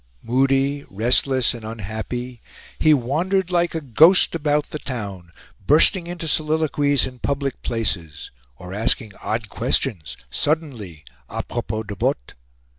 Moody, 0.23 0.83
restless, 0.89 1.53
and 1.53 1.63
unhappy, 1.63 2.41
he 2.79 2.91
wandered 2.91 3.51
like 3.51 3.75
a 3.75 3.81
ghost 3.81 4.33
about 4.33 4.63
the 4.71 4.79
town, 4.79 5.31
bursting 5.67 6.07
into 6.07 6.27
soliloquies 6.27 7.05
in 7.05 7.19
public 7.19 7.61
places, 7.61 8.31
or 8.55 8.73
asking 8.73 9.11
odd 9.21 9.47
questions, 9.47 10.17
suddenly, 10.31 11.05
a 11.29 11.43
propos 11.43 11.85
de 11.85 11.95
bottes. 11.95 12.33